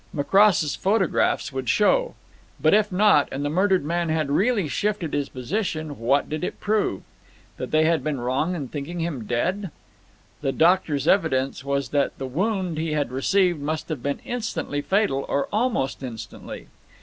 [0.15, 2.15] Macross's photographs would show.
[2.59, 6.59] But if not, and the murdered man had really shifted his position, what did it
[6.59, 7.03] prove?
[7.57, 9.69] That they had been wrong in thinking him dead?
[10.41, 15.23] The doctor's evidence was that the wound he had received must have been instantly fatal,
[15.29, 16.65] or almost instantly.